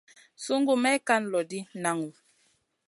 Sungu 0.43 0.73
may 0.83 0.97
kan 1.07 1.23
loʼ 1.31 1.43
ɗi, 1.49 1.59
naŋu. 1.83 2.09